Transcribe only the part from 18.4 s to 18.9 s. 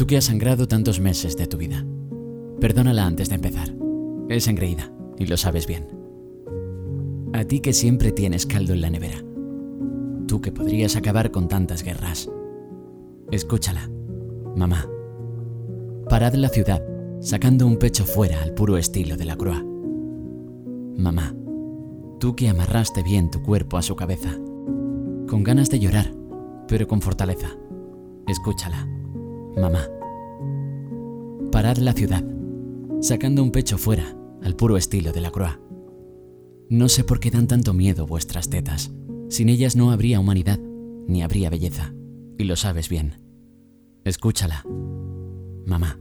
al puro